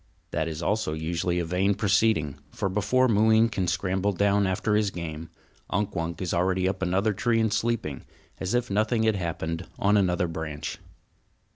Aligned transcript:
That 0.31 0.49
also 0.63 0.95
is 0.95 1.01
usually 1.03 1.37
a 1.37 1.45
vain 1.45 1.75
proceeding; 1.75 2.39
for 2.51 2.69
before 2.69 3.07
Mooween 3.07 3.49
can 3.49 3.67
scramble 3.67 4.13
down 4.13 4.47
after 4.47 4.73
his 4.75 4.89
game, 4.89 5.29
Unk 5.69 5.95
Wunk 5.95 6.19
is 6.23 6.33
already 6.33 6.67
up 6.67 6.81
another 6.81 7.13
tree 7.13 7.39
and 7.39 7.53
sleeping, 7.53 8.05
as 8.39 8.55
if 8.55 8.71
nothing 8.71 9.03
had 9.03 9.15
happened, 9.17 9.67
on 9.77 9.97
another 9.97 10.27
branch. 10.27 10.79